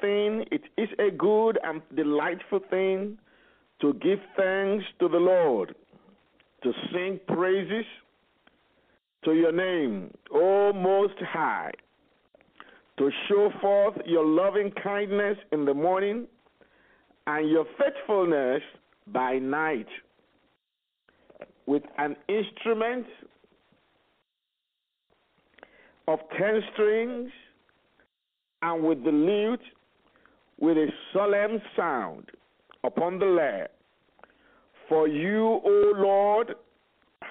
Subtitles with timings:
[0.00, 0.46] thing.
[0.50, 3.18] It is a good and delightful thing
[3.82, 5.74] to give thanks to the Lord,
[6.62, 7.84] to sing praises
[9.24, 11.72] to your name, O Most High,
[12.96, 16.26] to show forth your loving kindness in the morning
[17.26, 18.62] and your faithfulness
[19.08, 19.88] by night.
[21.66, 23.06] With an instrument
[26.08, 27.30] of ten strings
[28.62, 29.60] and with the lute
[30.58, 32.30] with a solemn sound
[32.84, 33.68] upon the lyre.
[34.88, 36.54] For you, O Lord,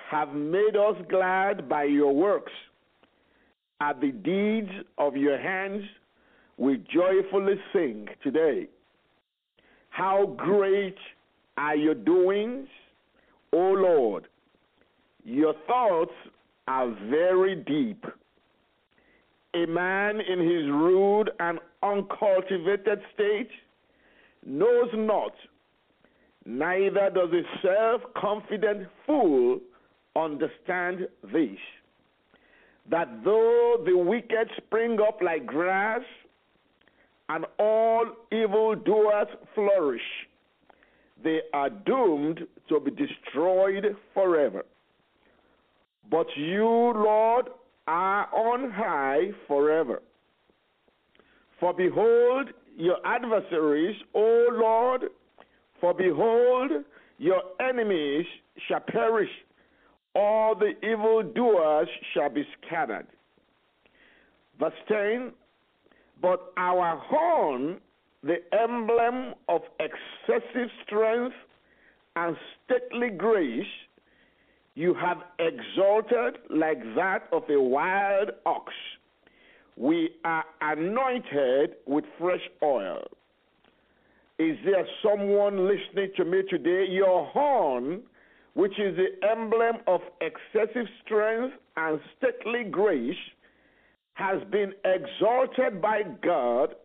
[0.10, 2.52] have made us glad by your works.
[3.82, 5.84] At the deeds of your hands,
[6.58, 8.68] we joyfully sing today.
[9.90, 10.98] How great
[11.58, 12.68] are your doings,
[13.54, 14.28] O Lord!
[15.24, 16.14] Your thoughts
[16.68, 18.06] are very deep.
[19.56, 23.50] A man in his rude and uncultivated state
[24.46, 25.32] knows not,
[26.46, 29.60] neither does a self confident fool
[30.16, 31.58] understand this
[32.90, 36.02] that though the wicked spring up like grass
[37.30, 40.02] and all evildoers flourish,
[41.24, 44.64] they are doomed to be destroyed forever.
[46.12, 47.48] But you, Lord,
[47.88, 50.02] are on high forever.
[51.60, 55.04] For behold, your adversaries, O Lord,
[55.80, 56.72] for behold,
[57.18, 58.26] your enemies
[58.68, 59.30] shall perish,
[60.14, 63.08] all the evildoers shall be scattered.
[64.60, 65.32] Verse 10
[66.22, 67.80] But our horn,
[68.24, 71.36] the emblem of excessive strength
[72.16, 72.36] and
[72.66, 73.66] stately grace,
[74.76, 78.74] you have exalted like that of a wild ox.
[79.78, 83.04] We are anointed with fresh oil.
[84.38, 86.86] Is there someone listening to me today?
[86.90, 88.02] Your horn,
[88.54, 93.16] which is the emblem of excessive strength and stately grace,
[94.16, 96.76] has been exalted by God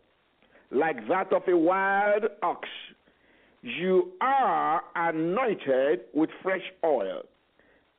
[0.71, 2.69] like that of a wild ox.
[3.63, 7.23] You are anointed with fresh oil.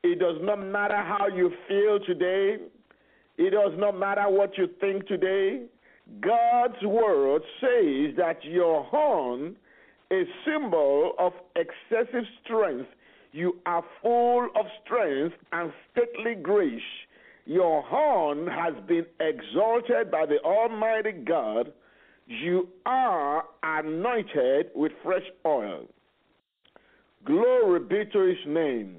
[0.02, 2.56] It does not matter how you feel today.
[3.38, 5.62] It does not matter what you think today.
[6.20, 9.56] God's word says that your horn
[10.10, 12.88] is symbol of excessive strength.
[13.32, 16.80] You are full of strength and stately grace.
[17.46, 21.72] Your horn has been exalted by the Almighty God.
[22.26, 25.86] You are anointed with fresh oil.
[27.24, 28.96] Glory be to his name.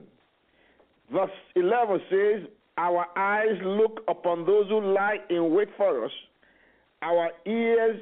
[1.14, 6.12] Verse 11 says, Our eyes look upon those who lie in wait for us.
[7.04, 8.02] Our ears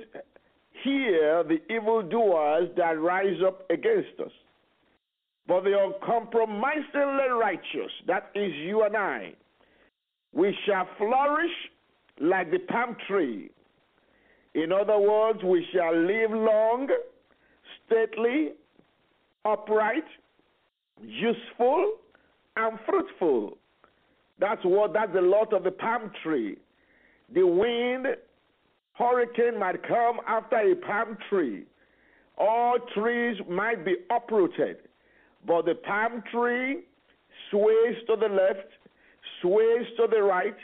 [0.84, 4.32] hear the evildoers that rise up against us.
[5.46, 9.34] But the uncompromisingly righteous, that is you and I,
[10.32, 11.52] we shall flourish
[12.22, 13.50] like the palm tree.
[14.54, 16.88] In other words, we shall live long,
[17.86, 18.52] stately,
[19.44, 20.06] upright,
[21.02, 21.96] useful,
[22.58, 23.58] and fruitful.
[24.40, 26.58] That's what that's the lot of the palm tree.
[27.34, 28.08] The wind,
[28.94, 31.66] hurricane might come after a palm tree.
[32.38, 34.78] All trees might be uprooted,
[35.46, 36.80] but the palm tree
[37.52, 38.68] sways to the left,
[39.42, 40.56] sways to the right,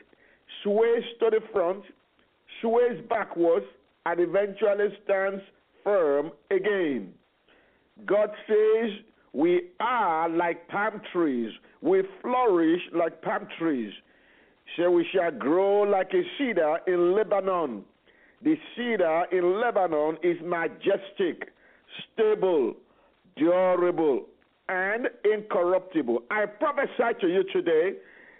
[0.64, 1.84] sways to the front,
[2.62, 3.66] sways backwards,
[4.06, 5.42] and eventually stands
[5.84, 7.14] firm again.
[8.06, 8.92] God says
[9.34, 11.52] we are like palm trees.
[11.82, 13.94] We flourish like palm trees.
[14.76, 17.84] So we shall grow like a cedar in Lebanon.
[18.44, 21.50] The cedar in Lebanon is majestic,
[22.14, 22.76] stable,
[23.36, 24.26] durable,
[24.70, 26.24] and incorruptible.
[26.30, 27.98] I prophesy to you today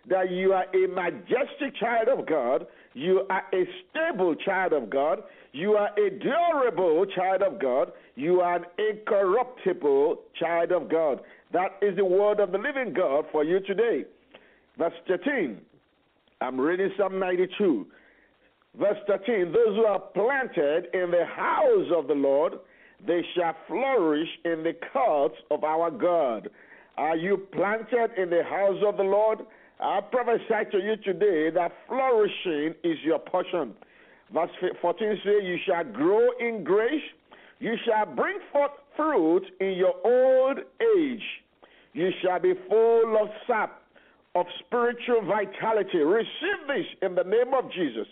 [0.10, 5.20] that you are a majestic child of God, you are a stable child of God,
[5.52, 11.20] you are a durable child of God, you are an incorruptible child of God.
[11.54, 14.06] That is the word of the living God for you today.
[14.78, 15.60] Verse 13.
[16.42, 17.88] I'm reading Psalm 92.
[18.78, 22.54] Verse 13 Those who are planted in the house of the Lord,
[23.06, 26.50] they shall flourish in the courts of our God.
[26.98, 29.40] Are you planted in the house of the Lord?
[29.80, 33.74] I prophesy to you today that flourishing is your portion.
[34.34, 34.50] Verse
[34.82, 37.04] 14 says, You shall grow in grace,
[37.60, 40.58] you shall bring forth fruit in your old
[40.98, 41.24] age,
[41.94, 43.82] you shall be full of sap,
[44.36, 46.00] of spiritual vitality.
[46.00, 48.08] Receive this in the name of Jesus.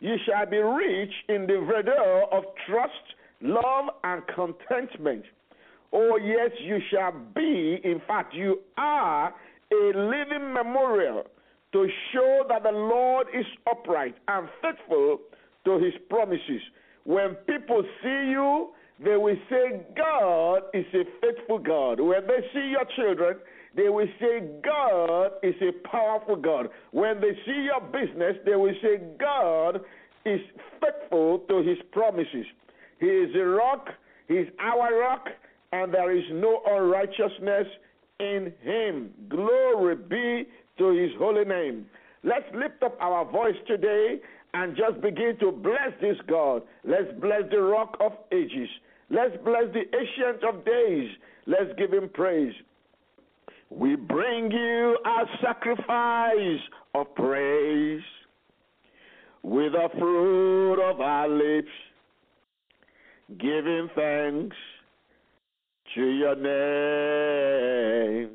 [0.00, 2.92] You shall be rich in the verdure of trust,
[3.40, 5.24] love, and contentment.
[5.92, 7.80] Oh, yes, you shall be.
[7.84, 9.28] In fact, you are
[9.72, 11.24] a living memorial
[11.72, 15.18] to show that the Lord is upright and faithful
[15.64, 16.60] to his promises.
[17.04, 18.70] When people see you,
[19.02, 22.00] they will say, God is a faithful God.
[22.00, 23.38] When they see your children,
[23.76, 26.68] they will say, God is a powerful God.
[26.92, 29.80] When they see your business, they will say, God
[30.24, 30.40] is
[30.80, 32.46] faithful to his promises.
[33.00, 33.88] He is a rock,
[34.28, 35.26] he is our rock,
[35.72, 37.66] and there is no unrighteousness
[38.20, 39.10] in him.
[39.28, 40.48] Glory be
[40.78, 41.86] to his holy name.
[42.22, 44.20] Let's lift up our voice today
[44.54, 46.62] and just begin to bless this God.
[46.84, 48.68] Let's bless the rock of ages.
[49.14, 51.08] Let's bless the ancient of days.
[51.46, 52.52] Let's give him praise.
[53.70, 56.60] We bring you a sacrifice
[56.96, 58.02] of praise
[59.44, 61.70] with the fruit of our lips,
[63.38, 64.56] giving thanks
[65.94, 68.30] to your name.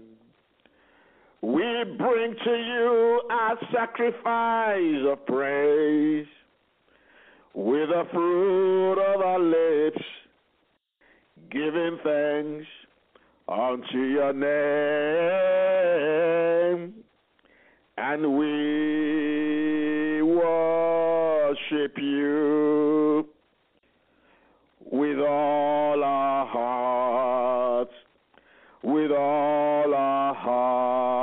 [1.42, 6.28] We bring to you a sacrifice of praise
[7.54, 10.02] with the fruit of our lips,
[11.52, 12.68] giving thanks
[13.48, 14.50] unto your name.
[17.98, 23.28] And we worship you
[24.92, 27.94] with all our hearts,
[28.84, 31.19] with all our hearts.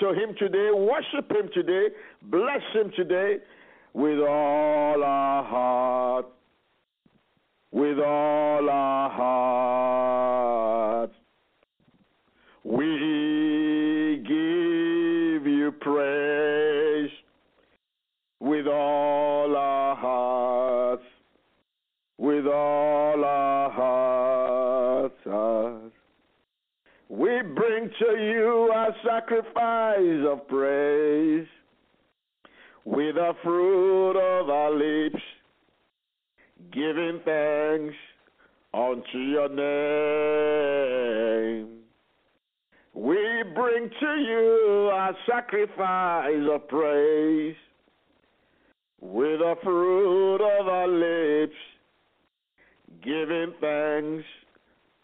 [0.00, 1.88] To him today, worship him today,
[2.22, 3.36] bless him today
[3.96, 6.26] with all our heart.
[7.72, 11.10] With all our heart.
[12.64, 17.10] We give you praise
[18.40, 21.04] with all our hearts.
[22.18, 25.85] With all our hearts.
[27.46, 31.46] We bring to you a sacrifice of praise
[32.84, 35.22] with the fruit of our lips,
[36.72, 37.94] giving thanks
[38.74, 41.68] unto your name.
[42.94, 47.54] We bring to you a sacrifice of praise
[49.00, 51.54] with the fruit of our lips,
[53.04, 54.24] giving thanks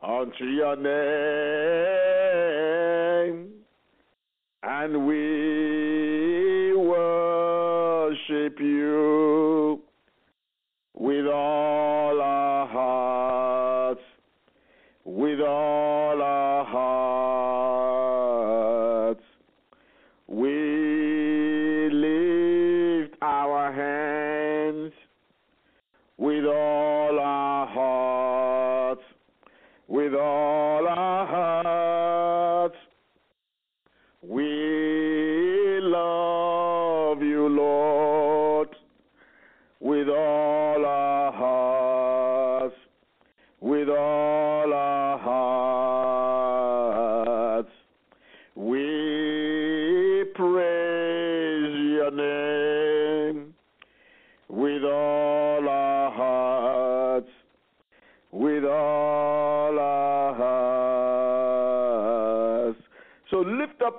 [0.02, 2.21] unto your name.
[4.82, 9.80] And we worship you
[10.94, 11.81] with all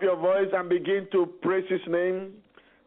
[0.04, 2.34] your voice and begin to praise his name.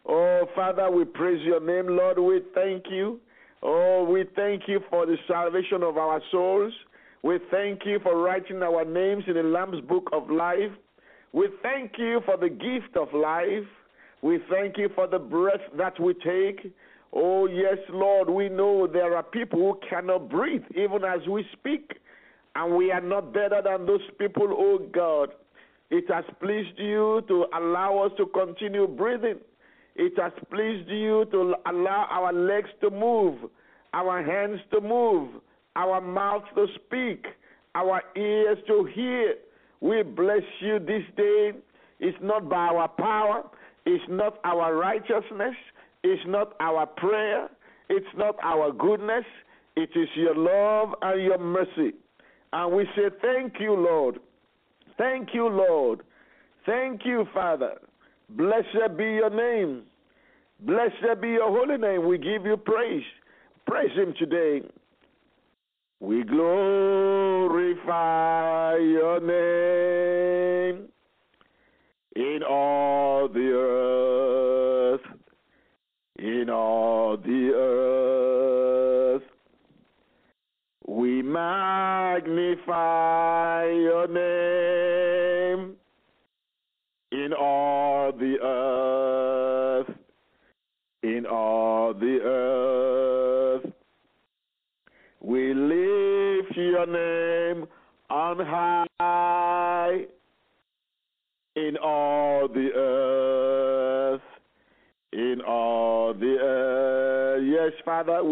[0.06, 2.18] Oh, Father, we praise your name, Lord.
[2.18, 3.18] We thank you.
[3.62, 6.72] Oh, we thank you for the salvation of our souls.
[7.22, 10.70] We thank you for writing our names in the Lamb's book of life.
[11.32, 13.66] We thank you for the gift of life.
[14.22, 16.72] We thank you for the breath that we take.
[17.12, 21.98] Oh, yes, Lord, we know there are people who cannot breathe even as we speak,
[22.54, 25.30] and we are not better than those people, oh God.
[25.90, 29.38] It has pleased you to allow us to continue breathing.
[29.94, 33.38] It has pleased you to allow our legs to move,
[33.94, 35.28] our hands to move,
[35.76, 37.24] our mouths to speak,
[37.74, 39.34] our ears to hear.
[39.80, 41.52] We bless you this day.
[42.00, 43.44] It's not by our power,
[43.86, 45.54] it's not our righteousness,
[46.02, 47.48] it's not our prayer,
[47.88, 49.24] it's not our goodness.
[49.76, 51.94] It is your love and your mercy.
[52.52, 54.18] And we say, Thank you, Lord.
[54.98, 56.02] Thank you, Lord.
[56.64, 57.74] Thank you, Father.
[58.30, 59.82] Blessed be your name.
[60.60, 62.06] Blessed be your holy name.
[62.06, 63.04] We give you praise.
[63.66, 64.62] Praise Him today.
[66.00, 67.75] We glorify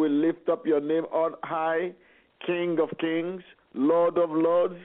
[0.05, 1.93] We lift up your name on high,
[2.47, 3.41] King of kings,
[3.73, 4.77] Lord of lords,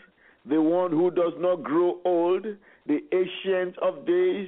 [0.45, 2.45] the one who does not grow old,
[2.87, 4.47] the ancient of days,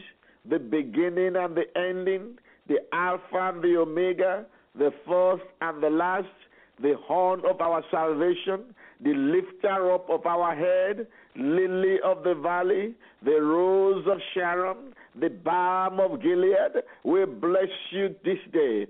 [0.49, 2.37] the beginning and the ending,
[2.69, 6.29] the Alpha and the Omega, the first and the last,
[6.81, 12.95] the horn of our salvation, the lifter up of our head, lily of the valley,
[13.25, 16.81] the rose of Sharon, the balm of Gilead.
[17.03, 18.87] We bless you this day.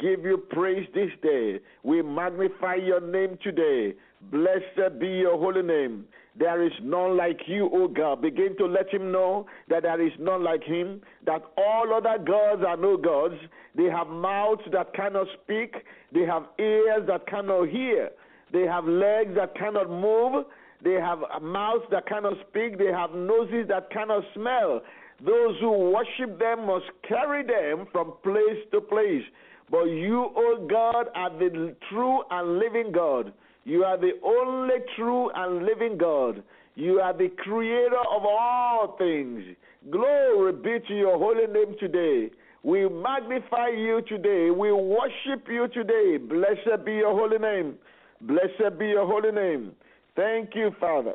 [0.00, 1.60] Give you praise this day.
[1.82, 3.94] We magnify your name today.
[4.30, 6.04] Blessed be your holy name.
[6.38, 8.20] There is none like you, O God.
[8.20, 12.62] Begin to let him know that there is none like him, that all other gods
[12.66, 13.36] are no gods.
[13.74, 15.76] They have mouths that cannot speak,
[16.12, 18.10] they have ears that cannot hear,
[18.52, 20.44] they have legs that cannot move,
[20.84, 24.82] they have mouths that cannot speak, they have noses that cannot smell.
[25.24, 29.24] Those who worship them must carry them from place to place.
[29.70, 33.32] But you, O God, are the true and living God.
[33.64, 36.42] You are the only true and living God.
[36.76, 39.42] You are the creator of all things.
[39.90, 42.30] Glory be to your holy name today.
[42.62, 44.50] We magnify you today.
[44.50, 46.16] We worship you today.
[46.18, 47.74] Blessed be your holy name.
[48.20, 49.72] Blessed be your holy name.
[50.14, 51.14] Thank you, Father.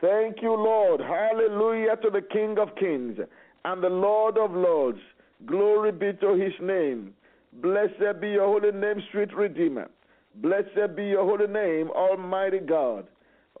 [0.00, 1.00] Thank you, Lord.
[1.00, 3.18] Hallelujah to the King of Kings
[3.64, 4.98] and the Lord of Lords.
[5.46, 7.14] Glory be to his name.
[7.52, 9.88] Blessed be your holy name, sweet Redeemer.
[10.36, 13.06] Blessed be your holy name, Almighty God.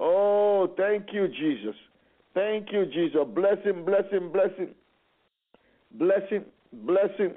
[0.00, 1.74] Oh, thank you, Jesus.
[2.34, 3.20] Thank you, Jesus.
[3.34, 4.32] Blessing, blessing, blessing.
[4.32, 4.74] Blessing, bless him.
[5.92, 7.32] Bless him, bless him.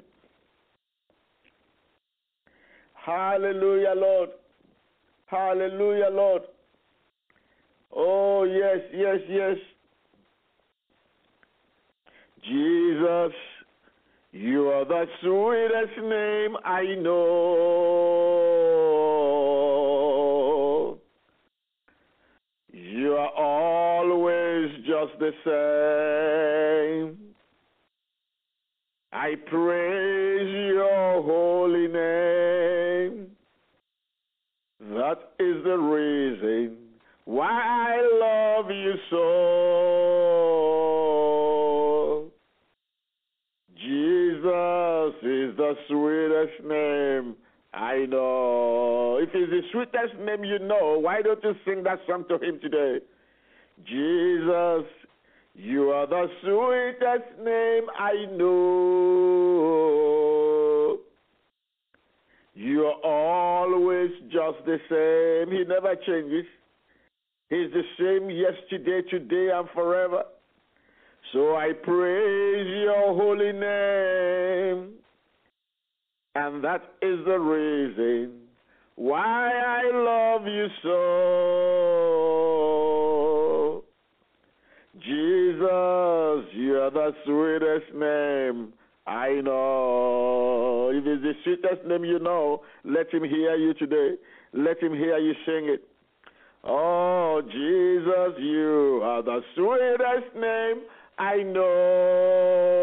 [2.94, 4.30] Hallelujah, Lord.
[5.26, 6.42] Hallelujah, Lord.
[7.94, 9.56] Oh, yes, yes, yes.
[12.42, 13.32] Jesus,
[14.36, 17.16] you are the sweetest name I know.
[22.70, 27.16] You are always just the same.
[29.12, 33.30] I praise your holy name.
[34.80, 36.76] That is the reason
[37.24, 40.36] why I love you so.
[43.86, 47.36] Jesus is the sweetest name
[47.74, 49.18] I know.
[49.20, 52.60] If it's the sweetest name you know, why don't you sing that song to him
[52.60, 53.00] today?
[53.84, 54.84] Jesus,
[55.54, 59.66] you are the sweetest name I know.
[62.54, 65.50] You are always just the same.
[65.54, 66.46] He never changes.
[67.50, 70.24] He's the same yesterday, today, and forever.
[71.32, 74.95] So I praise your holy name.
[76.36, 78.32] And that is the reason
[78.96, 80.92] why I love you so.
[84.98, 88.74] Jesus, you are the sweetest name
[89.06, 90.90] I know.
[90.92, 94.16] If it's the sweetest name you know, let him hear you today.
[94.52, 95.88] Let him hear you sing it.
[96.64, 100.82] Oh, Jesus, you are the sweetest name
[101.18, 102.76] I know.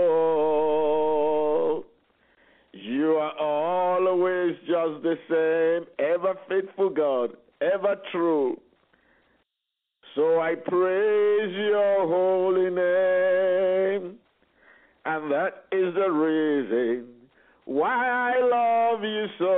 [2.86, 7.30] You are always just the same, ever faithful God,
[7.62, 8.60] ever true.
[10.16, 14.20] So I praise your holy name.
[15.06, 17.08] And that is the reason
[17.64, 19.54] why I love you so.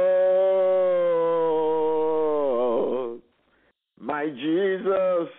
[3.99, 5.29] My Jesus,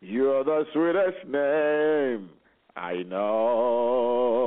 [0.00, 2.30] You're the sweetest name
[2.74, 4.40] I know.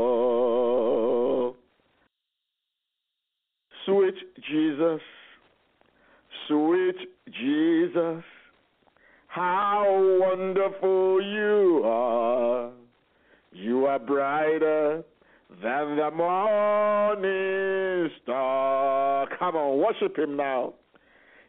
[3.86, 4.16] Sweet
[4.50, 5.02] Jesus,
[6.48, 6.96] sweet
[7.32, 8.24] Jesus,
[9.28, 9.84] how
[10.22, 12.72] wonderful you are.
[13.52, 15.04] You are brighter
[15.62, 19.28] than the morning star.
[19.38, 20.74] Come on, worship him now.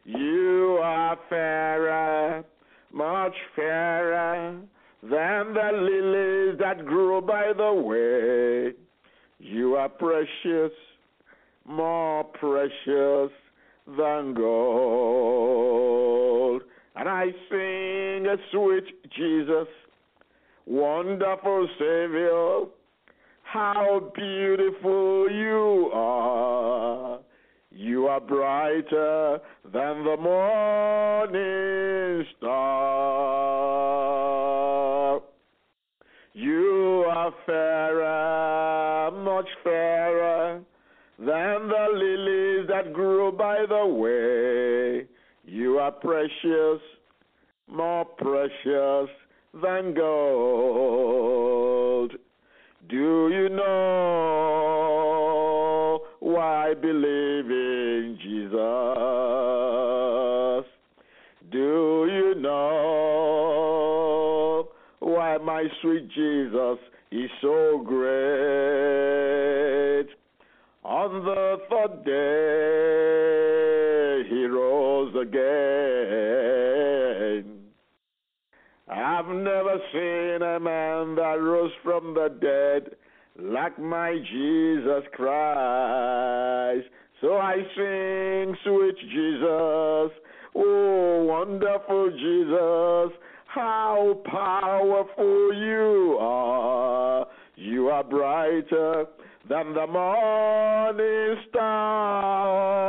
[0.03, 2.43] You are fairer,
[2.91, 4.59] much fairer
[5.01, 8.73] than the lilies that grow by the way.
[9.39, 10.71] You are precious,
[11.65, 13.31] more precious
[13.97, 15.75] than gold.
[16.95, 19.67] And I sing a sweet Jesus,
[20.65, 22.61] wonderful Savior,
[23.43, 27.19] how beautiful you are.
[27.71, 31.35] You are brighter than the morning
[32.37, 33.25] star.
[36.33, 40.64] You are fairer, much fairer
[41.17, 45.07] than the lilies that grow by the way.
[45.45, 46.81] You are precious,
[47.67, 49.09] more precious
[49.61, 51.05] than gold.
[52.89, 54.95] Do you know
[56.19, 58.55] why I believe in Jesus?
[61.51, 63.55] Do you know
[64.99, 66.79] why my sweet Jesus
[67.11, 68.15] is so great?
[70.87, 72.61] On the third day,
[74.29, 75.45] he rose again.
[78.87, 82.97] I've never seen a man that rose from the dead
[83.39, 86.87] like my Jesus Christ.
[87.19, 90.11] So I sing, sweet Jesus,
[90.53, 93.11] oh, wonderful Jesus,
[93.47, 97.25] how powerful you are.
[97.55, 99.07] You are brighter
[99.49, 102.85] than the morning star.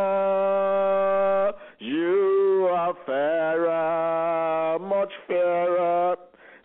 [1.78, 6.16] You are fairer, much fairer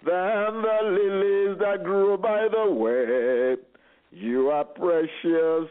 [0.06, 3.58] than the lilies that grew by the way.
[4.12, 5.70] You are precious,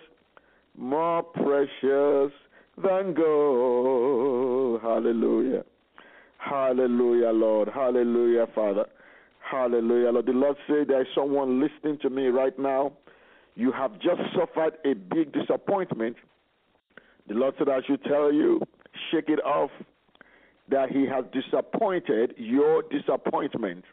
[0.77, 2.33] more precious
[2.83, 4.81] than gold.
[4.83, 5.65] Hallelujah.
[6.39, 7.69] Hallelujah, Lord.
[7.73, 8.87] Hallelujah, Father.
[9.51, 10.27] Hallelujah, Lord.
[10.27, 12.93] The Lord said there is someone listening to me right now.
[13.55, 16.17] You have just suffered a big disappointment.
[17.29, 18.61] The Lord said, I should tell you,
[19.11, 19.71] shake it off,
[20.69, 23.85] that He has disappointed your disappointment.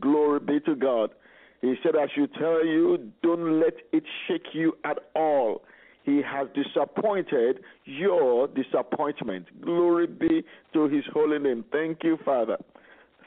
[0.00, 1.10] Glory be to God.
[1.60, 5.62] He said, I should tell you, don't let it shake you at all.
[6.04, 9.46] He has disappointed your disappointment.
[9.60, 11.64] Glory be to His holy name.
[11.72, 12.56] Thank you, Father.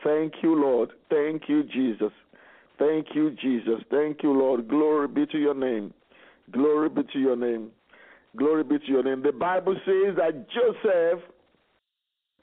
[0.04, 0.92] Thank you, Lord.
[1.10, 2.12] Thank you, Jesus.
[2.78, 3.82] Thank you, Jesus.
[3.90, 4.68] Thank you, Lord.
[4.68, 5.94] Glory be to your name.
[6.52, 7.70] Glory be to your name.
[8.38, 9.22] Glory be to your name.
[9.22, 11.24] The Bible says that Joseph,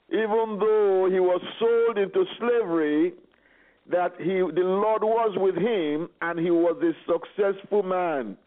[0.09, 3.13] even though he was sold into slavery,
[3.91, 8.37] that he the Lord was with him and he was a successful man.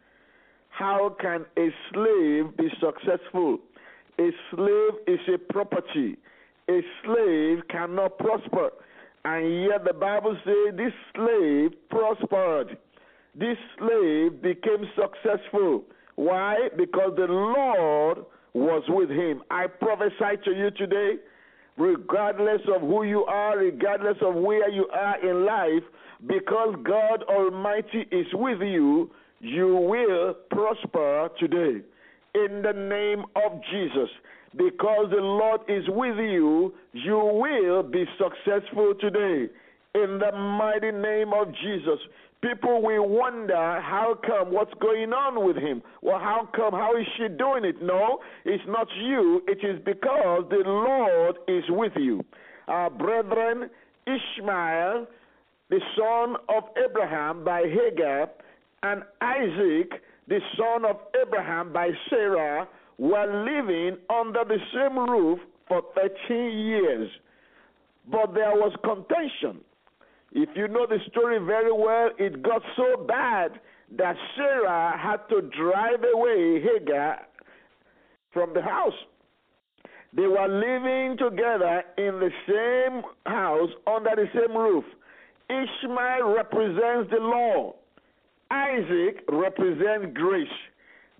[0.68, 3.58] How can a slave be successful?
[4.18, 6.16] A slave is a property.
[6.68, 8.70] A slave cannot prosper.
[9.24, 12.76] And yet the Bible says this slave prospered.
[13.34, 15.84] This slave became successful.
[16.16, 16.68] Why?
[16.76, 18.18] Because the Lord
[18.52, 19.42] was with him.
[19.50, 21.14] I prophesy to you today,
[21.78, 25.84] regardless of who you are, regardless of where you are in life,
[26.26, 31.84] because God Almighty is with you, you will prosper today.
[32.34, 34.10] In the name of Jesus.
[34.56, 39.46] Because the Lord is with you, you will be successful today.
[39.94, 41.98] In the mighty name of Jesus.
[42.42, 45.80] People will wonder how come, what's going on with him?
[46.02, 47.80] Well, how come, how is she doing it?
[47.80, 49.42] No, it's not you.
[49.46, 52.24] It is because the Lord is with you.
[52.66, 53.70] Our brethren,
[54.06, 55.06] Ishmael,
[55.70, 58.28] the son of Abraham by Hagar,
[58.82, 62.66] and Isaac, the son of Abraham by Sarah,
[62.98, 67.10] were living under the same roof for 13 years.
[68.10, 69.64] But there was contention.
[70.32, 73.60] If you know the story very well, it got so bad
[73.96, 77.18] that Sarah had to drive away Hagar
[78.32, 78.94] from the house.
[80.14, 84.84] They were living together in the same house under the same roof.
[85.48, 87.74] Ishmael represents the law.
[88.50, 90.48] Isaac represents grace.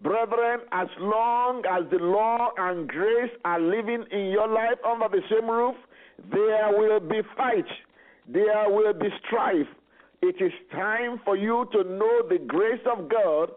[0.03, 5.23] Brethren, as long as the law and grace are living in your life under the
[5.31, 5.77] same roof,
[6.31, 7.67] there will be fight.
[8.29, 9.67] there will be strife.
[10.23, 13.51] It is time for you to know the grace of God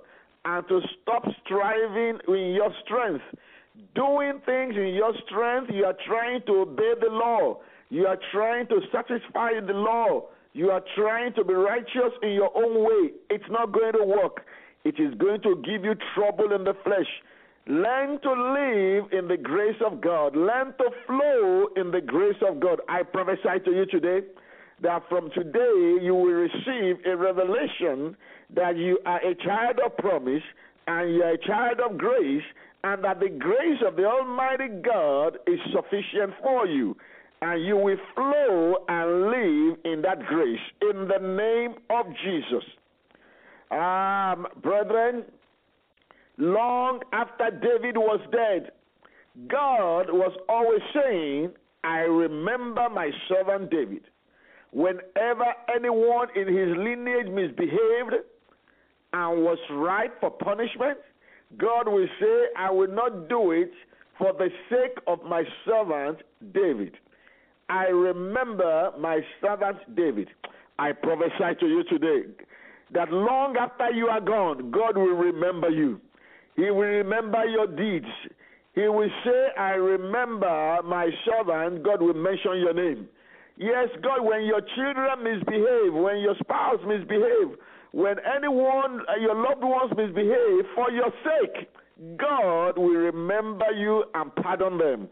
[0.46, 3.24] and to stop striving in your strength.
[3.94, 7.60] Doing things in your strength, you are trying to obey the law.
[7.90, 10.26] You are trying to satisfy the law.
[10.54, 13.12] You are trying to be righteous in your own way.
[13.30, 14.46] It's not going to work.
[14.86, 17.10] It is going to give you trouble in the flesh.
[17.68, 20.36] Learn to live in the grace of God.
[20.36, 22.80] Learn to flow in the grace of God.
[22.88, 24.28] I prophesy to you today
[24.84, 28.16] that from today you will receive a revelation
[28.56, 30.44] that you are a child of promise
[30.88, 32.44] and you are a child of grace
[32.84, 36.96] and that the grace of the Almighty God is sufficient for you.
[37.42, 42.64] And you will flow and live in that grace in the name of Jesus.
[43.72, 45.24] Um, brethren,
[46.38, 48.72] long after David was dead,
[49.48, 51.52] God was always saying,
[51.84, 54.04] I remember my servant David.
[54.72, 58.24] Whenever anyone in his lineage misbehaved
[59.14, 61.00] and was ripe for punishment,
[61.58, 63.72] God will say, I will not do it
[64.18, 66.20] for the sake of my servant
[66.54, 66.94] David.
[67.70, 70.30] I remember my servant David.
[70.78, 72.30] I prophesy to you today
[72.96, 76.00] that long after you are gone, God will remember you.
[76.56, 78.12] He will remember your deeds.
[78.74, 81.84] He will say, I remember my servant.
[81.84, 83.08] God will mention your name.
[83.58, 87.58] Yes, God, when your children misbehave, when your spouse misbehave,
[87.92, 91.70] when anyone, uh, your loved ones misbehave, for your sake,
[92.18, 95.08] God will remember you and pardon them.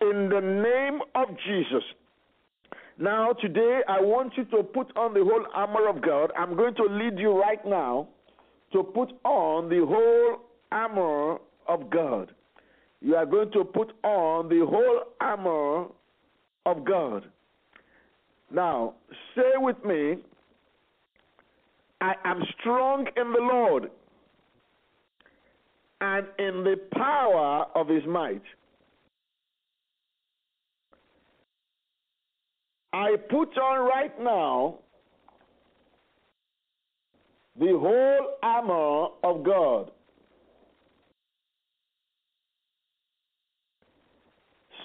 [0.00, 1.82] In the name of Jesus.
[3.00, 6.32] Now, today, I want you to put on the whole armor of God.
[6.36, 8.08] I'm going to lead you right now
[8.72, 10.40] to put on the whole
[10.72, 12.32] armor of God.
[13.00, 15.86] You are going to put on the whole armor
[16.66, 17.24] of God.
[18.50, 18.94] Now,
[19.36, 20.16] say with me,
[22.00, 23.90] I am strong in the Lord
[26.00, 28.42] and in the power of his might.
[32.92, 34.78] I put on right now
[37.58, 39.90] the whole armor of God.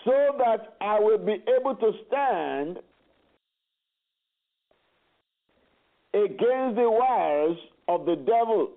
[0.04, 2.80] So that I will be able to stand
[6.14, 8.72] against the wiles of the devil.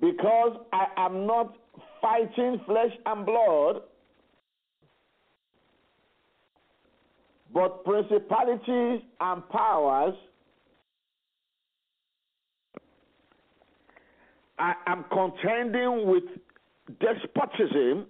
[0.00, 1.56] Because I am not
[2.02, 3.80] fighting flesh and blood,
[7.54, 10.14] but principalities and powers.
[14.58, 16.24] I am contending with
[17.00, 18.06] despotism,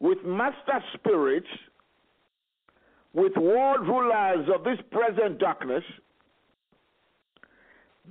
[0.00, 1.46] with master spirits,
[3.14, 5.84] with world rulers of this present darkness.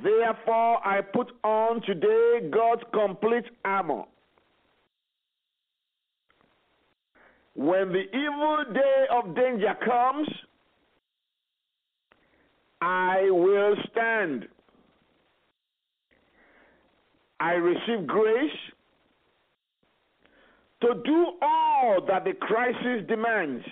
[0.02, 4.04] Therefore, I put on today God's complete armor.
[7.60, 10.30] When the evil day of danger comes,
[12.80, 14.48] I will stand.
[17.42, 18.60] I receive grace
[20.84, 23.66] to do all that the crisis demands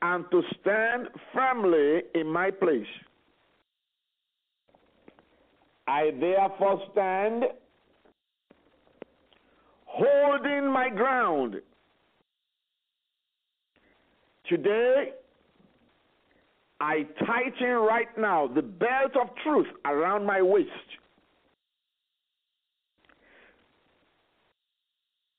[0.00, 2.86] and to stand firmly in my place.
[5.86, 7.44] I therefore stand
[9.96, 11.56] holding my ground.
[14.48, 15.12] Today,
[16.80, 20.70] I tighten right now the belt of truth around my waist.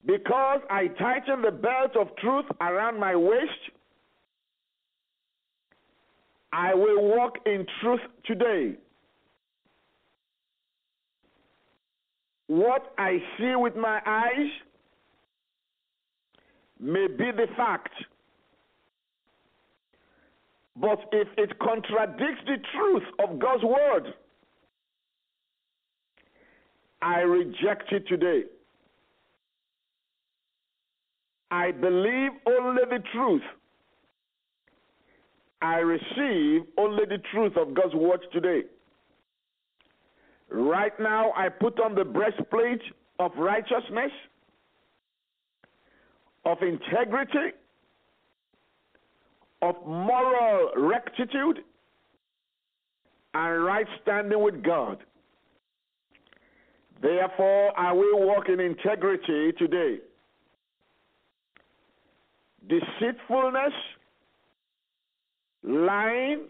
[0.05, 3.51] Because I tighten the belt of truth around my waist,
[6.53, 8.77] I will walk in truth today.
[12.47, 14.49] What I see with my eyes
[16.79, 17.91] may be the fact.
[20.79, 24.13] But if it contradicts the truth of God's word,
[27.01, 28.43] I reject it today.
[31.49, 33.41] I believe only the truth.
[35.61, 38.63] I receive only the truth of God's word today.
[40.49, 42.81] Right now, I put on the breastplate
[43.19, 44.11] of righteousness,
[46.45, 47.53] of integrity,
[49.61, 51.59] of moral rectitude,
[53.33, 54.99] and right standing with God.
[57.01, 59.99] Therefore, I will walk in integrity today.
[62.67, 63.73] deceitfulness,
[65.63, 66.41] lying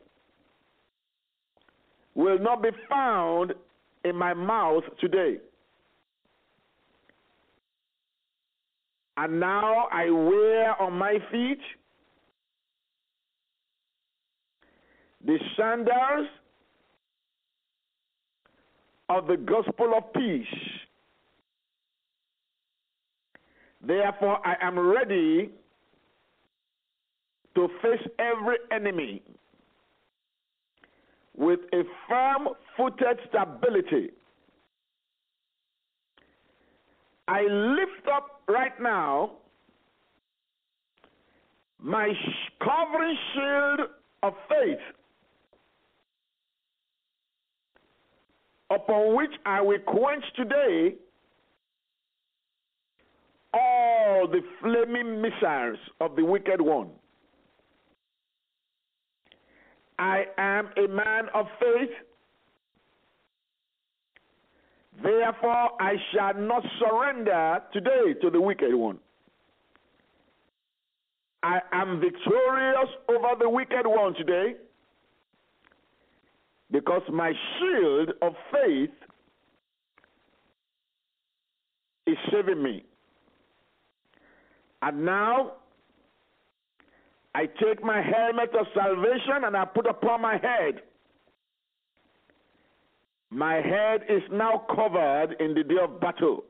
[2.15, 3.53] will not be found
[4.07, 5.37] in my mouth today.
[9.17, 11.59] And now I wear on my feet
[15.25, 16.27] the sandals
[19.09, 20.45] of the gospel of peace.
[23.81, 25.49] Therefore, I am ready
[27.55, 29.23] to face every enemy
[31.37, 34.09] with a firm footed stability.
[37.27, 39.31] I lift up right now
[41.79, 42.11] my
[42.59, 43.79] covering shield
[44.23, 44.79] of faith
[48.69, 50.95] upon which I will quench today
[53.53, 56.89] all the flaming missiles of the wicked one.
[59.99, 61.89] I am a man of faith.
[65.01, 68.99] Therefore, I shall not surrender today to the wicked one.
[71.43, 74.55] I am victorious over the wicked one today
[76.71, 78.89] because my shield of faith
[82.07, 82.83] is saving me.
[84.81, 85.53] And now
[87.37, 90.81] I take my helmet of salvation and I put upon my head.
[93.29, 96.45] My head is now covered in the day of battle.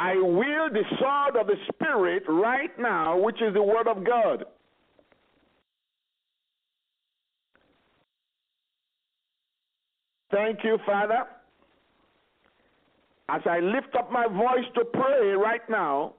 [0.00, 4.46] I wield the sword of the Spirit right now, which is the Word of God.
[10.32, 11.22] Thank you, Father.
[13.28, 16.14] As I lift up my voice to pray right now,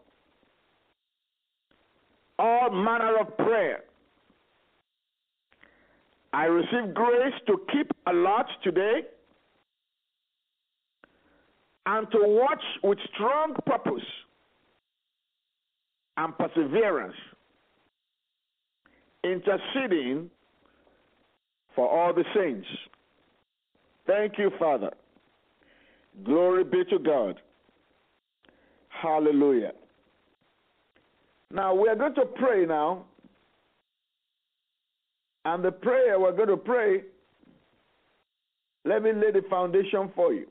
[2.41, 3.83] all manner of prayer.
[6.33, 9.01] I receive grace to keep alert today
[11.85, 14.03] and to watch with strong purpose
[16.17, 17.15] and perseverance,
[19.23, 20.29] interceding
[21.75, 22.67] for all the saints.
[24.07, 24.91] Thank you, Father.
[26.23, 27.39] Glory be to God.
[28.89, 29.71] Hallelujah.
[31.53, 33.05] Now we are going to pray now.
[35.43, 37.01] And the prayer we're going to pray,
[38.85, 40.47] let me lay the foundation for you.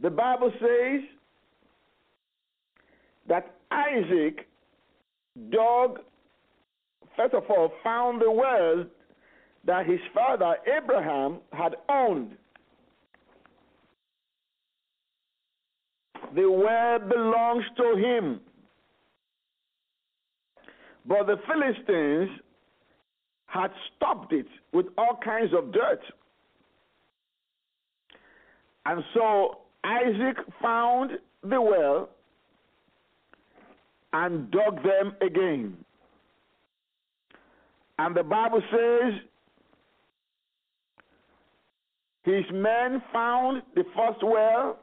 [0.00, 1.02] The Bible says
[3.28, 4.48] that Isaac
[5.50, 6.00] dug,
[7.16, 8.84] first of all, found the well
[9.64, 12.32] that his father Abraham had owned.
[16.34, 18.40] The well belongs to him.
[21.06, 22.30] But the Philistines
[23.46, 26.00] had stopped it with all kinds of dirt.
[28.86, 31.12] And so Isaac found
[31.42, 32.10] the well
[34.12, 35.76] and dug them again.
[37.98, 39.20] And the Bible says
[42.22, 44.78] his men found the first well,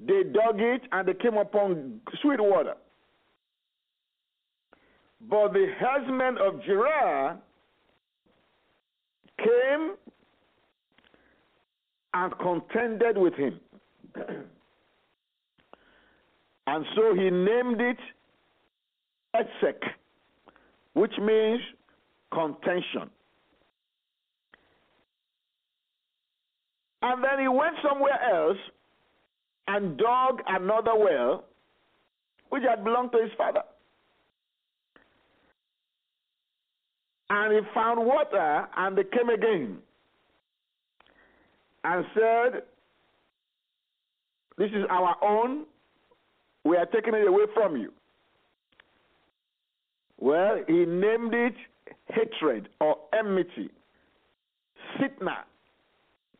[0.00, 2.74] they dug it, and they came upon sweet water.
[5.28, 7.38] But the herdsmen of Gerar
[9.38, 9.94] came
[12.14, 13.60] and contended with him.
[16.66, 17.98] and so he named it
[19.34, 19.82] Esek,
[20.94, 21.60] which means
[22.32, 23.10] contention.
[27.02, 28.58] And then he went somewhere else
[29.68, 31.44] and dug another well,
[32.50, 33.62] which had belonged to his father.
[37.28, 39.78] And he found water, and they came again
[41.82, 42.62] and said,
[44.58, 45.64] This is our own.
[46.64, 47.92] We are taking it away from you.
[50.18, 51.54] Well, he named it
[52.08, 53.70] hatred or enmity,
[54.98, 55.44] Sitnah.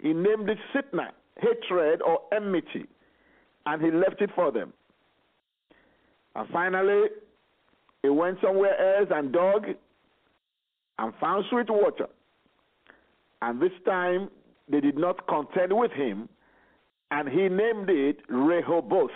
[0.01, 1.11] He named it Sitnah,
[1.41, 2.87] hatred or enmity,
[3.67, 4.73] and he left it for them.
[6.35, 7.09] And finally,
[8.03, 9.67] he went somewhere else and dug
[10.99, 12.07] and found sweet water.
[13.43, 14.31] And this time
[14.69, 16.29] they did not contend with him,
[17.11, 19.11] and he named it Rehoboth.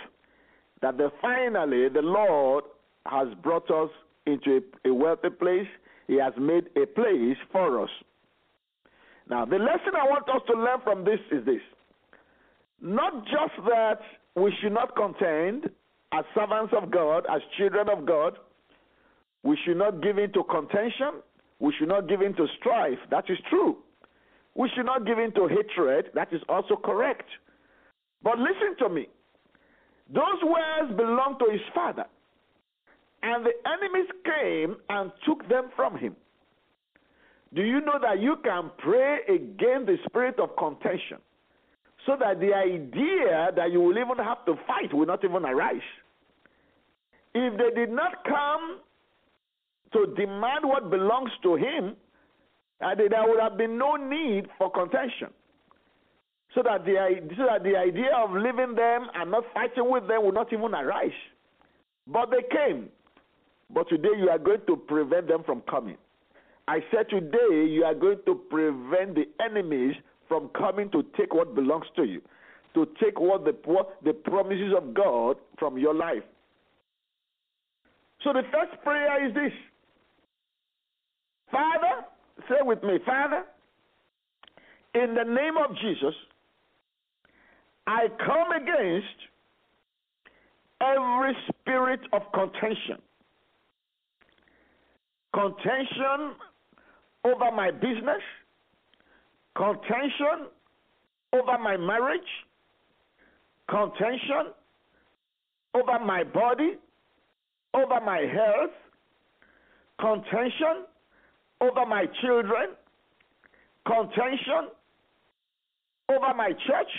[0.81, 2.63] That the, finally the Lord
[3.05, 3.89] has brought us
[4.25, 5.67] into a, a wealthy place.
[6.07, 7.89] He has made a place for us.
[9.29, 11.61] Now, the lesson I want us to learn from this is this
[12.81, 13.99] not just that
[14.35, 15.69] we should not contend
[16.13, 18.37] as servants of God, as children of God,
[19.43, 21.21] we should not give in to contention.
[21.59, 22.99] We should not give in to strife.
[23.09, 23.77] That is true.
[24.55, 26.11] We should not give in to hatred.
[26.13, 27.29] That is also correct.
[28.23, 29.07] But listen to me.
[30.13, 32.05] Those words belong to his father.
[33.23, 36.15] And the enemies came and took them from him.
[37.53, 41.17] Do you know that you can pray against the spirit of contention
[42.05, 45.81] so that the idea that you will even have to fight will not even arise?
[47.33, 48.79] If they did not come
[49.93, 51.95] to demand what belongs to him,
[52.79, 55.29] there would have been no need for contention.
[56.55, 56.95] So that, the,
[57.37, 60.73] so that the idea of leaving them and not fighting with them would not even
[60.73, 61.11] arise.
[62.07, 62.89] But they came.
[63.73, 65.97] But today you are going to prevent them from coming.
[66.67, 69.95] I said today you are going to prevent the enemies
[70.31, 72.21] from coming to take what belongs to you,
[72.73, 76.23] to take what the, what the promises of God from your life.
[78.23, 79.51] So the first prayer is this
[81.51, 82.05] Father,
[82.47, 83.43] say with me, Father,
[84.95, 86.15] in the name of Jesus,
[87.85, 89.07] I come against
[90.79, 92.99] every spirit of contention.
[95.33, 96.35] Contention
[97.25, 98.21] over my business,
[99.55, 100.47] contention
[101.33, 102.21] over my marriage,
[103.69, 104.53] contention
[105.73, 106.77] over my body,
[107.73, 108.71] over my health,
[109.99, 110.85] contention
[111.61, 112.69] over my children,
[113.85, 114.69] contention
[116.09, 116.91] over my church,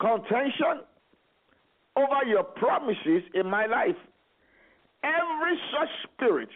[0.00, 0.84] contention
[1.96, 3.96] over your promises in my life.
[5.02, 6.48] Every such spirit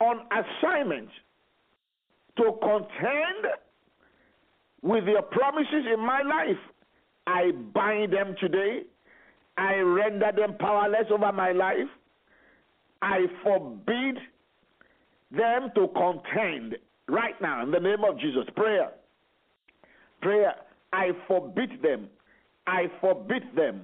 [0.00, 1.08] on assignment
[2.36, 3.46] to contend
[4.82, 6.60] with your promises in my life,
[7.26, 8.82] I bind them today.
[9.56, 11.88] I render them powerless over my life.
[13.00, 14.18] I forbid
[15.30, 16.76] them to contend
[17.08, 18.44] right now in the name of Jesus.
[18.56, 18.90] Prayer.
[20.20, 20.54] Prayer.
[20.92, 22.08] I forbid them.
[22.66, 23.82] I forbid them.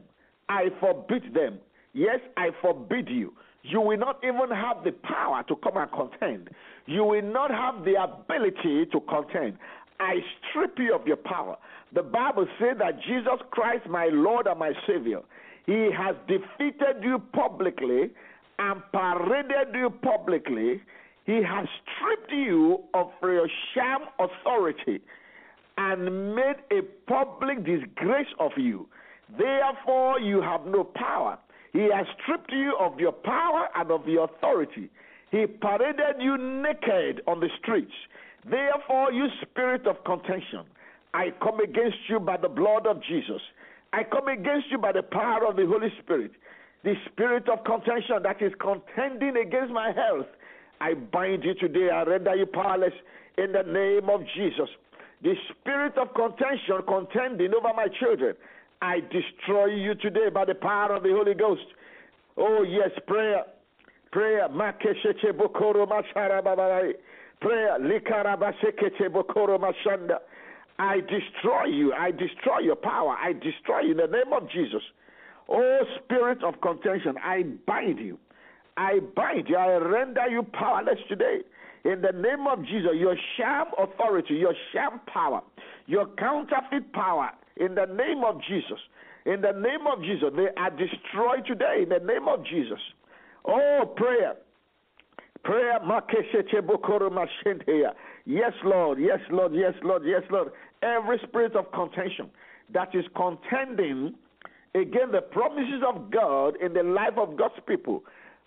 [0.48, 1.58] I forbid them.
[1.92, 3.32] Yes, I forbid you.
[3.62, 6.51] You will not even have the power to come and contend.
[6.87, 9.59] You will not have the ability to contend.
[9.99, 11.57] I strip you of your power.
[11.92, 15.20] The Bible says that Jesus Christ, my Lord and my Savior,
[15.66, 18.11] He has defeated you publicly
[18.59, 20.81] and paraded you publicly
[21.31, 25.01] he has stripped you of your sham authority
[25.79, 28.88] and made a public disgrace of you.
[29.38, 31.38] Therefore, you have no power.
[31.72, 34.90] He has stripped you of your power and of your authority.
[35.30, 37.92] He paraded you naked on the streets.
[38.48, 40.64] Therefore, you spirit of contention,
[41.14, 43.40] I come against you by the blood of Jesus.
[43.92, 46.33] I come against you by the power of the Holy Spirit.
[46.83, 50.26] The spirit of contention that is contending against my health,
[50.80, 51.90] I bind you today.
[51.90, 52.94] I render you powerless
[53.37, 54.68] in the name of Jesus.
[55.22, 58.35] The spirit of contention contending over my children,
[58.82, 61.66] I destroy you today by the power of the Holy Ghost.
[62.36, 63.44] Oh, yes, prayer.
[64.12, 64.48] Prayer.
[64.48, 64.48] Prayer.
[70.78, 71.92] I destroy you.
[71.92, 73.16] I destroy your power.
[73.20, 74.83] I destroy you in the name of Jesus.
[75.50, 78.18] Oh, spirit of contention, I bind you.
[78.76, 81.40] I bind you, I render you powerless today.
[81.85, 85.42] In the name of Jesus, your sham authority, your sham power,
[85.87, 87.31] your counterfeit power,
[87.61, 88.81] in the name of Jesus,
[89.27, 91.83] in the name of Jesus, they are destroyed today.
[91.83, 92.81] In the name of Jesus.
[93.44, 94.35] Oh, prayer.
[95.44, 95.79] Prayer.
[98.27, 98.98] Yes, Lord.
[98.98, 99.54] Yes, Lord.
[99.54, 100.02] Yes, Lord.
[100.04, 100.52] Yes, Lord.
[100.83, 102.31] Every spirit of contention
[102.73, 104.15] that is contending
[104.75, 108.04] against the promises of God in the life of God's people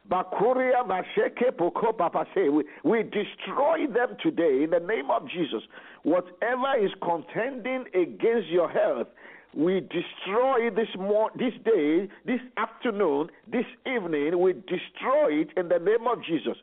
[0.09, 2.51] Bakuria Masheke Poko Papase.
[2.51, 5.63] We, we destroy them today in the name of Jesus.
[6.03, 9.07] Whatever is contending against your health,
[9.55, 15.79] we destroy this more this day, this afternoon, this evening, we destroy it in the
[15.79, 16.57] name of Jesus.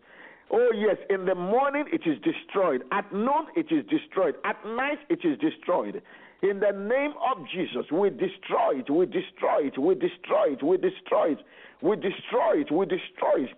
[0.53, 2.83] Oh, yes, in the morning it is destroyed.
[2.93, 4.35] At noon it is destroyed.
[4.45, 6.03] At night it is destroyed.
[6.43, 10.77] In the name of Jesus, we destroy it, we destroy it, we destroy it, we
[10.79, 11.39] destroy it.
[11.83, 12.71] We destroy it.
[12.71, 13.51] We destroy it.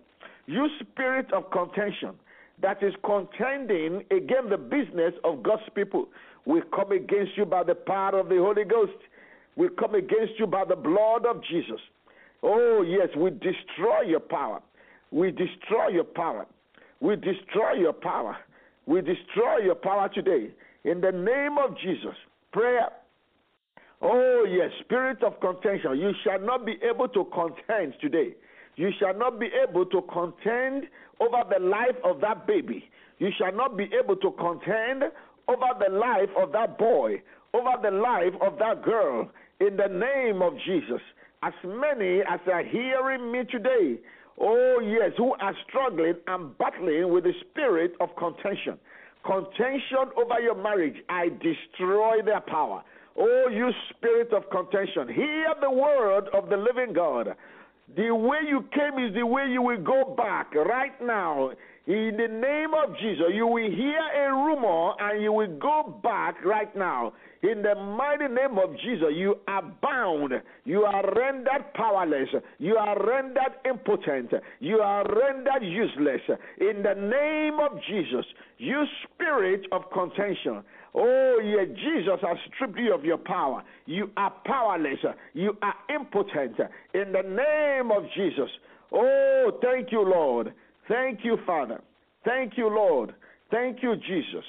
[0.45, 2.11] You spirit of contention
[2.61, 6.07] that is contending against the business of God's people,
[6.45, 8.97] we come against you by the power of the Holy Ghost.
[9.55, 11.79] We come against you by the blood of Jesus.
[12.41, 14.61] Oh, yes, we destroy your power.
[15.11, 16.45] We destroy your power.
[17.03, 18.37] We destroy your power.
[18.85, 20.51] We destroy your power today.
[20.85, 22.15] In the name of Jesus.
[22.53, 22.87] Prayer.
[24.01, 25.99] Oh, yes, spirit of contention.
[25.99, 28.35] You shall not be able to contend today.
[28.77, 30.85] You shall not be able to contend
[31.19, 32.85] over the life of that baby.
[33.19, 35.03] You shall not be able to contend
[35.49, 37.21] over the life of that boy,
[37.53, 39.29] over the life of that girl,
[39.59, 41.01] in the name of Jesus.
[41.43, 43.99] As many as are hearing me today,
[44.39, 48.77] oh yes, who are struggling and battling with the spirit of contention.
[49.25, 52.83] Contention over your marriage, I destroy their power.
[53.17, 57.35] Oh, you spirit of contention, hear the word of the living God.
[57.95, 61.51] The way you came is the way you will go back right now.
[61.85, 66.35] In the name of Jesus, you will hear a rumor and you will go back
[66.45, 67.11] right now.
[67.41, 70.31] In the mighty name of Jesus, you are bound.
[70.63, 72.29] You are rendered powerless.
[72.57, 74.31] You are rendered impotent.
[74.61, 76.21] You are rendered useless.
[76.61, 78.25] In the name of Jesus,
[78.59, 80.63] you spirit of contention.
[80.95, 83.61] Oh, yeah, Jesus has stripped you of your power.
[83.87, 84.99] You are powerless.
[85.33, 86.55] You are impotent.
[86.93, 88.49] In the name of Jesus.
[88.93, 90.53] Oh, thank you, Lord.
[90.87, 91.81] Thank you, Father.
[92.25, 93.13] Thank you, Lord.
[93.51, 94.45] Thank you, Jesus.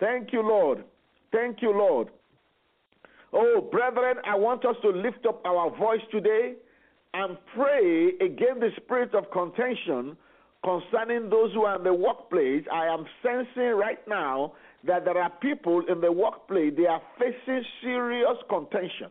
[0.00, 0.84] Thank you, Lord.
[1.32, 2.08] Thank you, Lord.
[3.32, 6.54] Oh, brethren, I want us to lift up our voice today
[7.14, 10.16] and pray against the spirit of contention
[10.64, 12.64] concerning those who are in the workplace.
[12.72, 14.52] I am sensing right now
[14.84, 19.08] that there are people in the workplace, they are facing serious contention,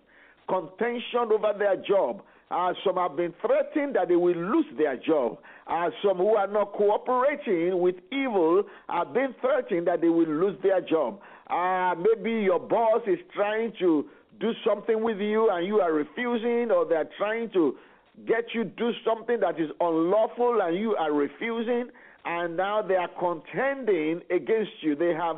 [0.47, 2.21] contention over their job.
[2.49, 5.37] Uh, some have been threatened that they will lose their job.
[5.67, 10.57] Uh, some who are not cooperating with evil have been threatened that they will lose
[10.63, 11.19] their job.
[11.49, 14.05] Uh, maybe your boss is trying to
[14.39, 17.75] do something with you and you are refusing, or they're trying to
[18.25, 21.89] get you do something that is unlawful and you are refusing,
[22.25, 24.95] and now they are contending against you.
[24.95, 25.37] They have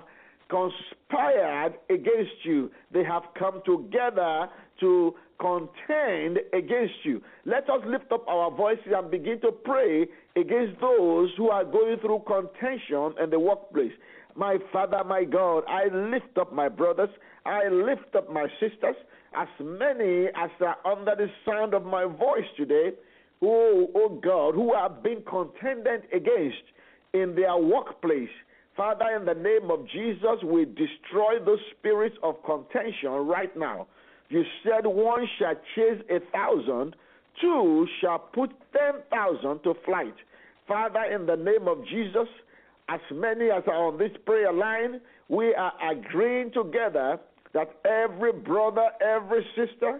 [0.50, 2.72] conspired against you.
[2.92, 4.48] They have come together
[4.80, 7.22] to contend against you.
[7.46, 11.98] Let us lift up our voices and begin to pray against those who are going
[12.02, 13.94] through contention in the workplace.
[14.36, 17.10] My Father, my God, I lift up my brothers,
[17.46, 18.96] I lift up my sisters,
[19.36, 22.92] as many as are under the sound of my voice today,
[23.42, 26.64] oh, oh God, who are being contended against
[27.14, 28.30] in their workplace.
[28.76, 33.88] Father, in the name of Jesus, we destroy those spirits of contention right now.
[34.30, 36.96] You said one shall chase a thousand,
[37.42, 40.14] two shall put ten thousand to flight.
[40.68, 42.28] Father, in the name of Jesus,
[42.90, 47.20] as many as are on this prayer line, we are agreeing together
[47.54, 50.00] that every brother, every sister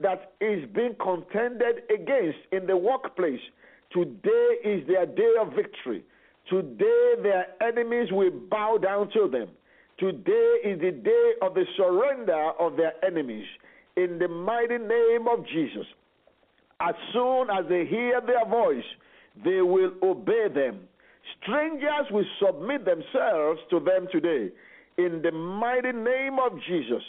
[0.00, 3.40] that is being contended against in the workplace,
[3.92, 6.04] today is their day of victory.
[6.48, 9.48] Today, their enemies will bow down to them.
[9.98, 13.46] Today is the day of the surrender of their enemies.
[13.96, 15.86] In the mighty name of Jesus,
[16.80, 18.84] as soon as they hear their voice,
[19.44, 20.80] they will obey them.
[21.42, 24.52] Strangers will submit themselves to them today.
[24.98, 27.02] In the mighty name of Jesus,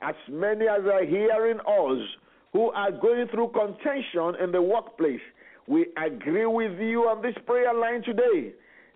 [0.00, 2.08] as many as are hearing us
[2.54, 5.20] who are going through contention in the workplace,
[5.66, 8.52] we agree with you on this prayer line today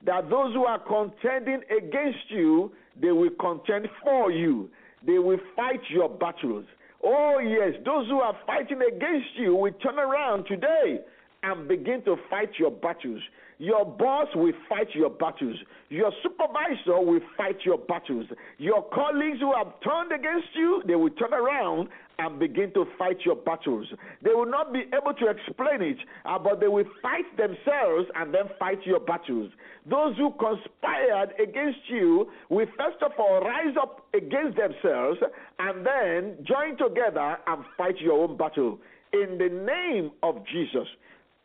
[0.07, 4.71] that those who are contending against you, they will contend for you.
[5.07, 6.65] They will fight your battles.
[7.03, 11.01] Oh, yes, those who are fighting against you will turn around today
[11.43, 13.21] and begin to fight your battles.
[13.65, 15.57] Your boss will fight your battles.
[15.89, 18.27] Your supervisor will fight your battles.
[18.59, 21.89] Your colleagues who have turned against you, they will turn around
[22.19, 23.87] and begin to fight your battles.
[24.23, 25.97] They will not be able to explain it,
[26.27, 29.51] uh, but they will fight themselves and then fight your battles.
[29.89, 35.21] Those who conspired against you will first of all rise up against themselves
[35.59, 38.79] and then join together and fight your own battle.
[39.15, 40.87] In the name of Jesus.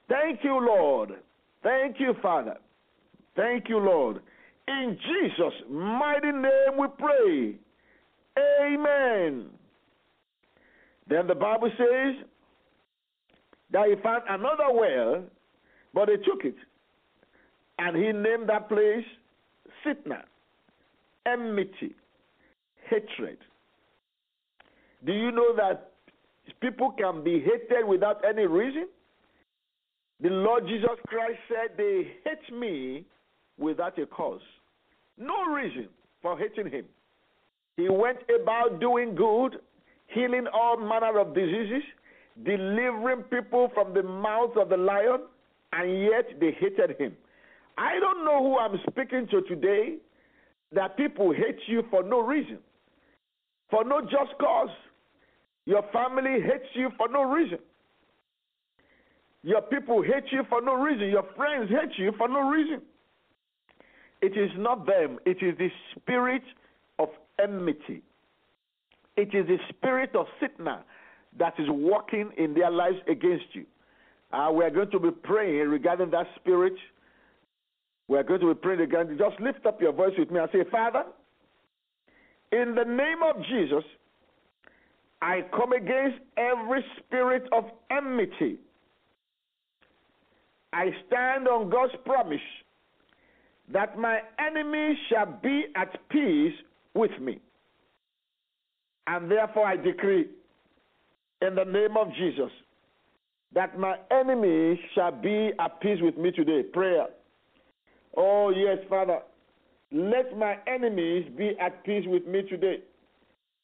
[0.10, 1.12] Thank you, Lord.
[1.64, 2.58] Thank you, Father.
[3.36, 4.22] Thank you, Lord.
[4.68, 7.56] In Jesus' mighty name we pray.
[8.62, 9.48] Amen.
[11.08, 12.24] Then the Bible says
[13.72, 15.24] that he found another well,
[15.94, 16.56] but they took it.
[17.80, 19.06] And he named that place
[19.86, 20.24] Sitnah,
[21.26, 21.96] enmity,
[22.90, 23.38] hatred.
[25.06, 25.92] Do you know that
[26.60, 28.88] people can be hated without any reason?
[30.22, 33.06] The Lord Jesus Christ said, They hate me
[33.58, 34.42] without a cause.
[35.18, 35.88] No reason
[36.22, 36.86] for hating him.
[37.78, 39.58] He went about doing good,
[40.08, 41.84] healing all manner of diseases,
[42.44, 45.22] delivering people from the mouth of the lion,
[45.72, 47.16] and yet they hated him.
[47.78, 49.96] I don't know who I'm speaking to today
[50.74, 52.60] that people hate you for no reason,
[53.70, 54.70] for no just cause.
[55.66, 57.60] Your family hates you for no reason.
[59.44, 61.10] Your people hate you for no reason.
[61.10, 62.82] Your friends hate you for no reason.
[64.22, 66.44] It is not them, it is the spirit
[66.98, 67.10] of
[67.42, 68.04] enmity.
[69.16, 70.80] It is the spirit of Sitnah
[71.38, 73.66] that is working in their lives against you.
[74.32, 76.74] Uh, we are going to be praying regarding that spirit.
[78.08, 79.18] We are going to be praying again.
[79.18, 81.04] Just lift up your voice with me and say, Father,
[82.52, 83.84] in the name of Jesus,
[85.22, 88.58] I come against every spirit of enmity.
[90.74, 92.40] I stand on God's promise
[93.72, 96.54] that my enemies shall be at peace
[96.94, 97.40] with me.
[99.08, 100.28] And therefore I decree
[101.42, 102.52] in the name of Jesus
[103.54, 106.64] that my enemies shall be at peace with me today.
[106.64, 107.08] Prayer.
[108.16, 109.20] Oh, yes, Father.
[109.92, 112.82] Let my enemies be at peace with me today.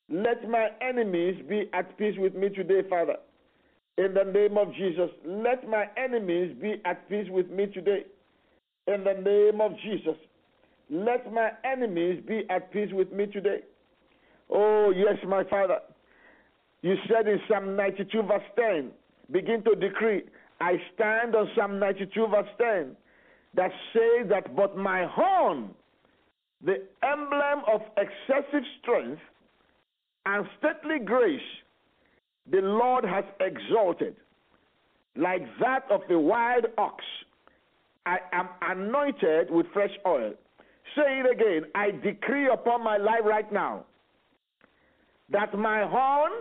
[0.10, 3.18] Let my enemies be at peace with me today, Father.
[3.97, 8.03] In the name of Jesus, let my enemies be at peace with me today.
[8.87, 10.17] In the name of Jesus,
[10.89, 13.59] let my enemies be at peace with me today.
[14.49, 15.79] Oh, yes, my Father.
[16.81, 18.91] You said in Psalm 92, verse 10,
[19.31, 20.23] begin to decree,
[20.59, 22.95] I stand on Psalm 92, verse 10,
[23.55, 25.69] that says that, but my horn,
[26.63, 29.21] the emblem of excessive strength
[30.25, 31.39] and stately grace,
[32.51, 34.15] the Lord has exalted,
[35.15, 37.03] like that of a wild ox.
[38.05, 40.33] I am anointed with fresh oil.
[40.95, 41.71] Say it again.
[41.73, 43.85] I decree upon my life right now
[45.29, 46.31] that my horn,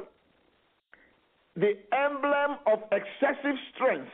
[1.57, 4.11] the emblem of excessive strength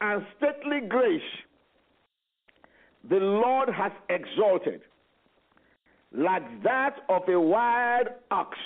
[0.00, 1.20] and stately grace,
[3.08, 4.80] the Lord has exalted,
[6.12, 8.56] like that of a wild ox.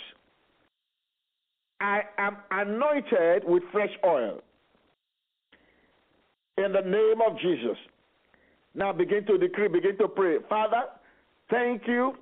[1.81, 4.41] I am anointed with fresh oil.
[6.59, 7.77] In the name of Jesus.
[8.75, 10.37] Now begin to decree, begin to pray.
[10.49, 10.83] Father,
[11.49, 12.15] thank you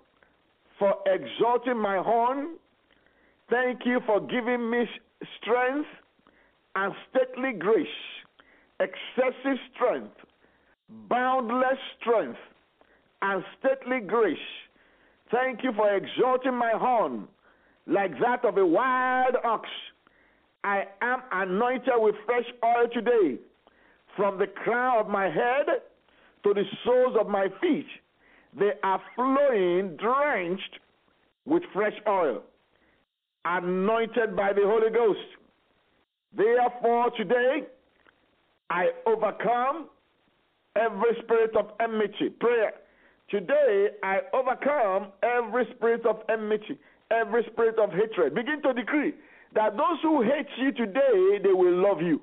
[0.78, 2.56] for exalting my horn.
[3.50, 4.84] Thank you for giving me
[5.40, 5.88] strength
[6.76, 7.86] and stately grace,
[8.78, 10.14] excessive strength,
[11.08, 12.38] boundless strength,
[13.22, 14.38] and stately grace.
[15.32, 17.26] Thank you for exalting my horn
[17.88, 19.68] like that of a wild ox.
[20.62, 23.38] I am anointed with fresh oil today,
[24.16, 25.66] from the crown of my head
[26.44, 27.86] to the soles of my feet.
[28.58, 30.78] They are flowing, drenched
[31.46, 32.42] with fresh oil,
[33.44, 35.18] anointed by the Holy Ghost.
[36.36, 37.62] Therefore, today,
[38.68, 39.88] I overcome
[40.76, 42.30] every spirit of enmity.
[42.38, 42.72] Prayer.
[43.30, 46.78] Today, I overcome every spirit of enmity,
[47.10, 48.34] every spirit of hatred.
[48.34, 49.14] Begin to decree
[49.54, 52.20] that those who hate you today, they will love you.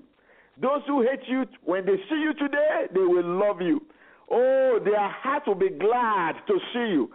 [0.61, 3.81] Those who hate you, when they see you today, they will love you.
[4.31, 7.09] Oh, their heart will be glad to see you.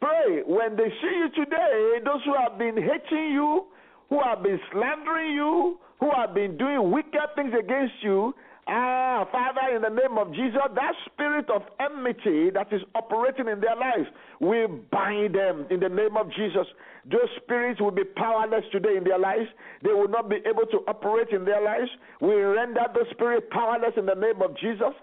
[0.00, 3.66] Pray when they see you today, those who have been hating you,
[4.08, 8.34] who have been slandering you, who have been doing wicked things against you,
[8.72, 13.58] Ah, Father, in the name of Jesus, that spirit of enmity that is operating in
[13.58, 14.06] their lives,
[14.38, 16.68] we bind them in the name of Jesus.
[17.10, 19.48] Those spirits will be powerless today in their lives.
[19.82, 21.90] They will not be able to operate in their lives.
[22.20, 24.94] We render the spirit powerless in the name of Jesus.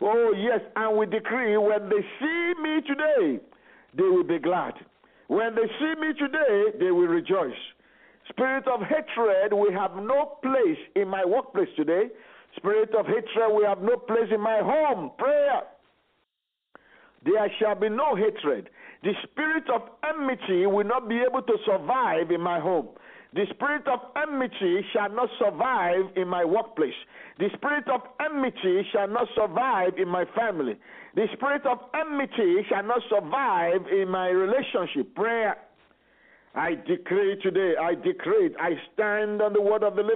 [0.00, 3.40] Oh, yes, and we decree when they see me today,
[3.96, 4.74] they will be glad.
[5.26, 7.58] When they see me today, they will rejoice.
[8.28, 12.08] Spirit of hatred, we have no place in my workplace today.
[12.56, 15.10] Spirit of hatred, we have no place in my home.
[15.18, 15.62] Prayer.
[17.24, 18.70] There shall be no hatred.
[19.02, 22.88] The spirit of enmity will not be able to survive in my home.
[23.34, 26.94] The spirit of enmity shall not survive in my workplace.
[27.38, 30.76] The spirit of enmity shall not survive in my family.
[31.14, 35.14] The spirit of enmity shall not survive in my relationship.
[35.14, 35.56] Prayer.
[36.54, 38.54] I decree today, I decree.
[38.58, 40.14] I stand on the word of the living.